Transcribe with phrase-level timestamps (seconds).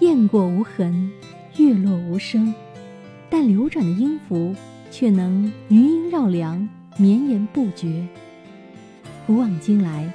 [0.00, 1.10] 雁过无痕，
[1.56, 2.54] 月落无声，
[3.30, 4.54] 但流转的音符
[4.90, 8.06] 却能余音绕梁，绵延不绝。
[9.26, 10.12] 古往今来，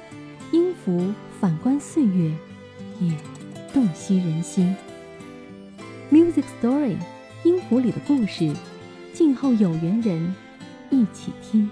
[0.52, 2.32] 音符反观岁月，
[3.00, 3.12] 也
[3.74, 4.74] 洞悉人心。
[6.12, 6.96] Music Story，
[7.42, 8.54] 音符里的故事，
[9.12, 10.32] 静候有缘人
[10.90, 11.68] 一起听。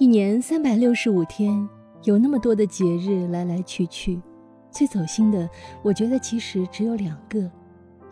[0.00, 1.68] 一年三百六十五天，
[2.04, 4.22] 有那么多的节日来来去去，
[4.70, 5.50] 最走心的，
[5.82, 7.50] 我觉得其实只有两个，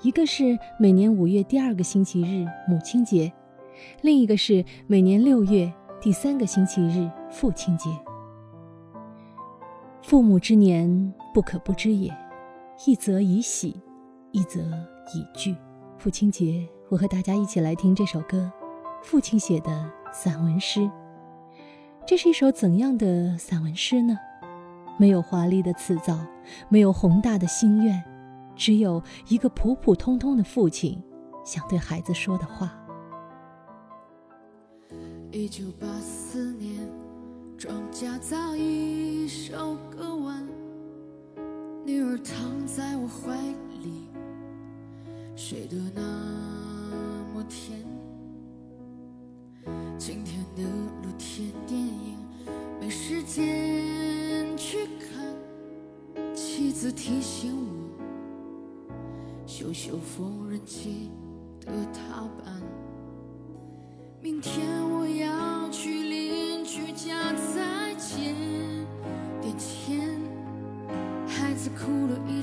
[0.03, 3.33] 一个是每年五月第二个星期日母亲节，
[4.03, 7.89] 另一个是每年六月第三个星期日父亲节。
[10.03, 12.13] 父母之年，不可不知也，
[12.85, 13.81] 一则以喜，
[14.33, 14.61] 一则
[15.15, 15.55] 以惧。
[15.99, 18.51] 父亲节，我和大家一起来听这首歌，
[19.05, 20.91] 父亲写的散文诗。
[22.07, 24.17] 这是一首怎样的散文诗呢？
[24.97, 26.25] 没有华丽的辞藻，
[26.69, 28.01] 没有宏大的心愿，
[28.55, 31.03] 只有一个普普通通的父亲
[31.45, 32.73] 想对孩子说的话。
[35.33, 36.89] 一九八四年，
[37.59, 40.47] 庄稼早已收割完，
[41.85, 43.37] 女儿躺在我怀
[43.83, 44.09] 里，
[45.35, 46.01] 睡得那
[47.35, 47.85] 么甜。
[49.99, 50.63] 今天的
[51.03, 51.51] 露天
[52.87, 58.95] 没时间去看，妻子提醒我
[59.45, 61.11] 修修缝纫机
[61.63, 62.63] 的踏板。
[64.23, 68.37] 明天我要去邻居家再见
[69.41, 70.21] 点钱，
[71.27, 72.36] 孩子哭了一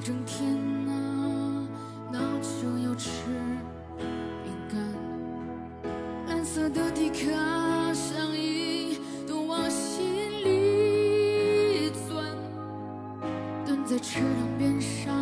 [14.03, 15.15] 池塘边上，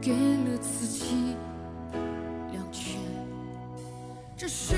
[0.00, 1.34] 给了自己
[2.52, 3.00] 两拳。
[4.36, 4.76] 这是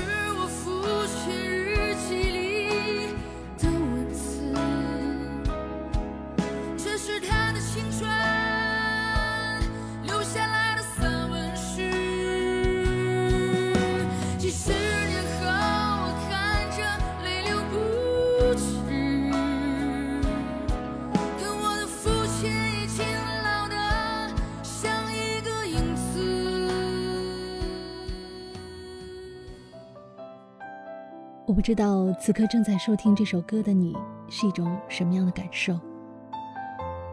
[31.51, 33.93] 我不知道此刻正在收听这首歌的你
[34.29, 35.77] 是一种什么样的感受。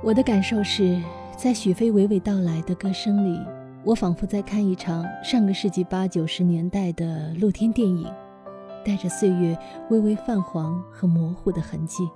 [0.00, 1.03] 我的感受是
[1.37, 3.44] 在许飞娓娓道来的歌声里。
[3.84, 8.06] 我仿佛在看一场上个世纪八九十年代的露天电影，
[8.84, 9.59] 带着岁月
[9.91, 12.09] 微微泛黄和模糊的痕迹。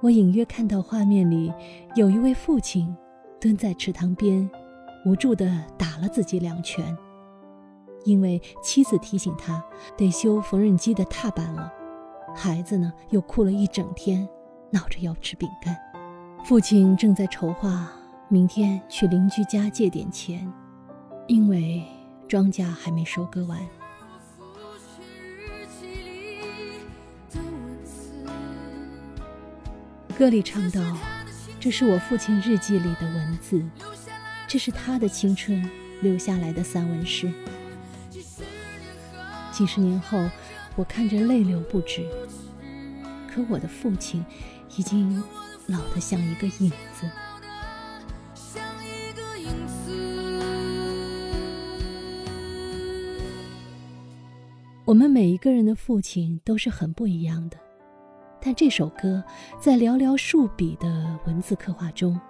[0.00, 1.52] 我隐约看到画面里
[1.94, 2.92] 有一位父亲
[3.40, 4.50] 蹲在池塘边，
[5.06, 6.84] 无助地打了自己两拳，
[8.04, 9.62] 因为妻子提醒他
[9.96, 11.72] 得修缝纫机的踏板了。
[12.34, 14.28] 孩子呢，又哭了一整天，
[14.70, 15.76] 闹着要吃饼干。
[16.44, 17.92] 父亲正在筹划
[18.28, 20.50] 明天去邻居家借点钱。
[21.28, 21.82] 因为
[22.26, 23.60] 庄稼还没收割完。
[30.18, 30.80] 歌里唱道
[31.60, 33.64] ：“这是我父亲日记里的文字，
[34.46, 35.68] 这是他的青春
[36.02, 37.32] 留下来的散文诗。”
[39.62, 40.18] 几十年后，
[40.74, 42.04] 我看着泪流不止。
[43.28, 44.26] 可我的父亲
[44.76, 45.22] 已经
[45.68, 47.08] 老得像一个影子。
[54.84, 57.56] 我们每一个人的父亲都是很不一样的，
[58.40, 59.22] 但这首歌
[59.60, 62.20] 在寥寥数笔的文字刻画中，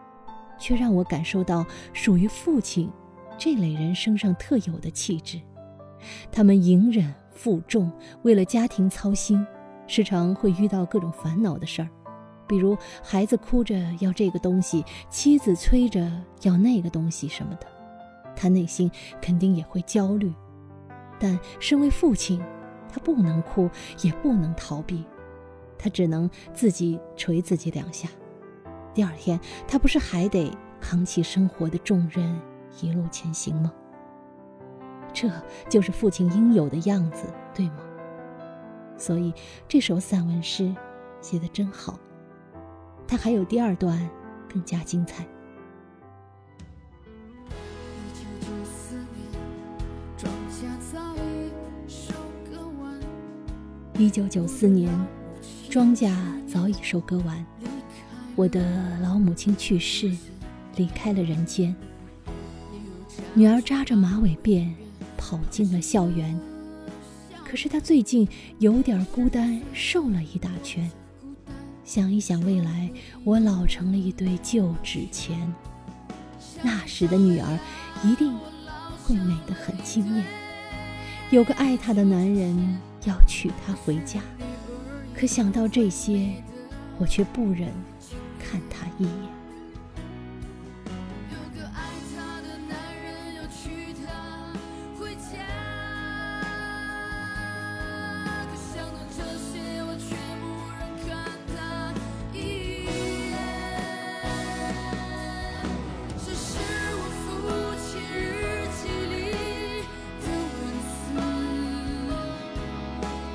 [0.59, 2.93] 却让我感受到属于父亲
[3.39, 5.41] 这类人身上特有的气质。
[6.33, 7.91] 他们隐忍负重，
[8.23, 9.45] 为了家庭操心，
[9.87, 11.89] 时常会遇到各种烦恼的事儿，
[12.47, 16.11] 比如孩子哭着要这个东西，妻子催着
[16.43, 17.67] 要那个东西什么的，
[18.37, 18.91] 他内心
[19.21, 20.33] 肯定也会焦虑。
[21.19, 22.43] 但身为父亲，
[22.89, 23.71] 他不能哭，
[24.03, 25.05] 也不能逃避，
[25.79, 28.09] 他只能自己捶自己两下。
[28.93, 32.39] 第二天，他不是还得扛起生活的重任，
[32.81, 33.73] 一路前行吗？
[35.13, 35.31] 这
[35.69, 37.25] 就是父亲应有的样子，
[37.55, 37.79] 对吗？
[38.97, 39.33] 所以
[39.69, 40.75] 这首散文诗
[41.21, 41.99] 写得真好。
[43.07, 44.09] 他还有第二段，
[44.49, 45.27] 更加精彩。
[53.99, 54.91] 一九九四年，
[55.69, 56.11] 庄稼
[56.47, 57.45] 早已收割完，
[58.35, 60.11] 我的老母亲去世，
[60.77, 61.75] 离开了人间。
[63.35, 64.73] 女儿扎着马尾辫，
[65.33, 66.39] 跑进了校园。
[67.43, 70.91] 可是他最近有点孤单，瘦了一大圈。
[71.85, 72.91] 想一想未来，
[73.25, 75.51] 我老成了一堆旧纸钱。
[76.63, 77.59] 那时的女儿
[78.05, 78.31] 一定
[79.03, 80.25] 会美得很惊艳，
[81.31, 84.21] 有个爱她的男人要娶她回家。
[85.15, 86.31] 可想到这些，
[86.99, 87.71] 我却不忍
[88.39, 89.42] 看他一眼。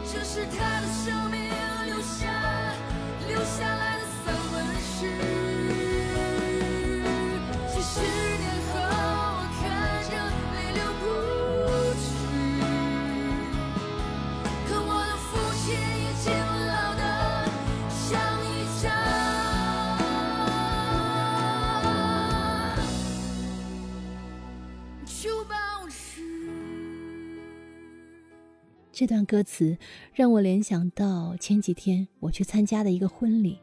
[0.10, 1.50] 这是他的生命
[1.86, 2.32] 留下
[3.28, 3.87] 留下来
[28.98, 29.78] 这段歌词
[30.12, 33.60] 让我联想到前几天我去参加的一个婚礼，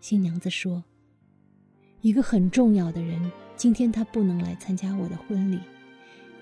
[0.00, 0.82] 新娘子说
[2.00, 5.60] ：“一个很重要的人，今天他不能来参加我的婚礼，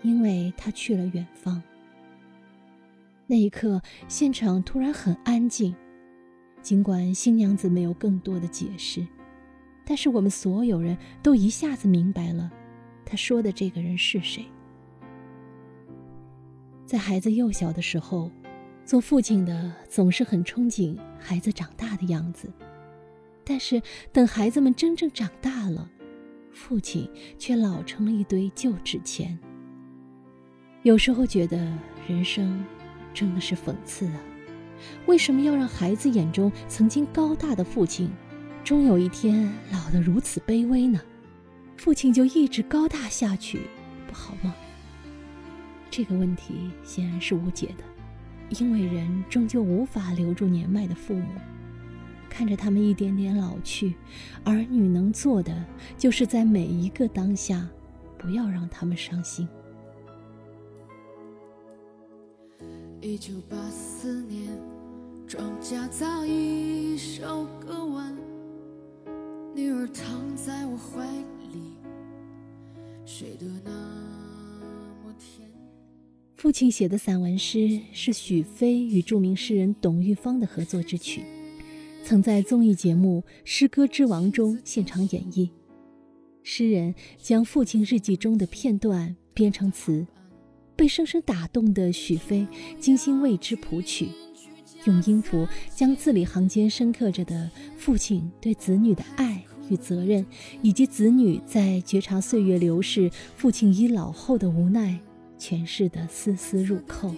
[0.05, 1.61] 因为他去了远方。”
[3.27, 5.75] 那一刻，现场突然很安静，
[6.63, 9.05] 尽管新娘子没有更多的解释，
[9.85, 12.49] 但是我们所有人都一下子明白了，
[13.05, 14.45] 她说的这个人是谁。
[16.87, 18.31] 在孩子幼小的时候，
[18.85, 22.53] 做父亲的总是很憧憬孩子长大的样子，
[23.43, 23.81] 但是
[24.13, 25.91] 等孩子们真正长大了，
[26.53, 29.39] 父亲却老成了一堆旧纸钱。
[30.83, 31.57] 有时候觉得
[32.07, 32.63] 人生
[33.15, 34.21] 真的是讽刺啊！
[35.07, 38.11] 为什么要让孩子眼中曾经高大的父亲，
[38.63, 41.01] 终有一天老得如此卑微呢？
[41.79, 43.63] 父亲就一直高大下去，
[44.07, 44.55] 不好吗？
[45.97, 47.85] 这个问题显然是无解的，
[48.59, 51.29] 因为人终究无法留住年迈的父母。
[52.29, 53.95] 看着他们一点点老去，
[54.43, 55.65] 儿女能做的
[55.97, 57.69] 就是在每一个当下，
[58.19, 59.49] 不要让他们伤心。
[63.01, 64.51] 一九八四年，
[65.29, 68.13] 庄稼早已收割完，
[69.55, 71.07] 女儿躺在我怀
[71.53, 71.77] 里，
[73.07, 74.24] 睡得那。
[76.45, 81.23] 父亲写的散文诗是许飞与著名诗人董玉芳的合作之曲，
[82.05, 85.49] 曾在综艺节目《诗歌之王》中现场演绎。
[86.43, 90.07] 诗人将父亲日记中的片段编成词，
[90.77, 92.47] 被深深打动的许飞
[92.79, 94.11] 精心为之谱曲，
[94.85, 100.27] 用音符将字里行间深刻着的父亲对子女的爱与责任，
[100.61, 105.01] 以及子女在觉察岁月流逝、父亲已老后的无奈。
[105.45, 107.15] 诠释的丝丝入扣。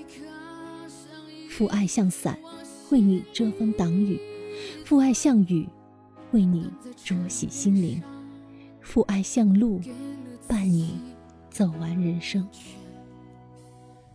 [1.49, 2.37] 父爱像伞，
[2.91, 4.19] 为你遮风挡雨；
[4.85, 5.69] 父爱像雨，
[6.33, 8.03] 为你濯洗心灵；
[8.81, 9.81] 父爱像路，
[10.49, 10.99] 伴你
[11.51, 12.45] 走完人生。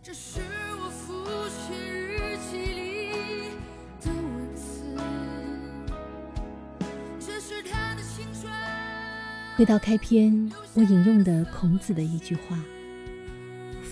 [0.02, 0.40] 这是
[0.72, 1.14] 我父
[1.48, 3.08] 亲日记里
[4.02, 4.94] 的文字，
[7.18, 8.52] 这是他的青春。
[9.56, 12.58] 回到开篇，我引用的孔子的一句话。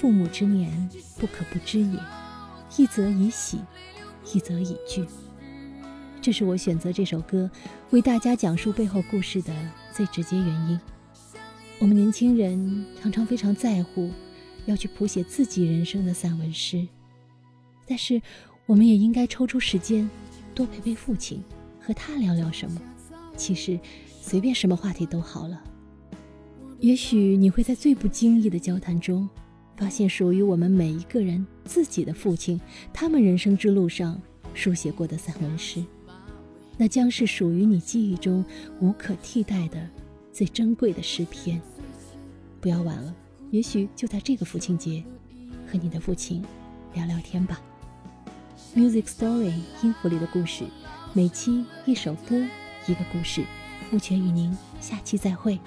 [0.01, 0.89] 父母之年，
[1.19, 2.01] 不可不知也。
[2.79, 3.59] 一则以喜，
[4.33, 5.05] 一则以惧。
[6.23, 7.51] 这是我选择这首歌
[7.91, 9.55] 为大家讲述背后故事的
[9.93, 10.81] 最直接原因。
[11.79, 14.11] 我们年轻人常常非常在乎
[14.65, 16.89] 要去谱写自己人生的散文诗，
[17.87, 18.23] 但是
[18.65, 20.09] 我们也应该抽出时间
[20.55, 21.45] 多陪陪父亲，
[21.79, 22.81] 和他聊聊什么。
[23.37, 23.79] 其实，
[24.23, 25.63] 随便什么话题都好了。
[26.79, 29.29] 也许你会在最不经意的交谈中。
[29.81, 32.61] 发现属于我们每一个人自己的父亲，
[32.93, 34.21] 他们人生之路上
[34.53, 35.83] 书写过的散文诗，
[36.77, 38.45] 那将是属于你记忆中
[38.79, 39.89] 无可替代的
[40.31, 41.59] 最珍贵的诗篇。
[42.61, 43.15] 不要晚了，
[43.51, 45.03] 也许就在这个父亲节，
[45.67, 46.45] 和你的父亲
[46.93, 47.59] 聊聊天吧。
[48.77, 50.65] Music Story 音符里的故事，
[51.15, 52.37] 每期一首歌，
[52.87, 53.43] 一个故事。
[53.91, 55.59] 目前与您下期再会。